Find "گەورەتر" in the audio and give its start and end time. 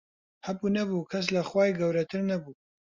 1.79-2.21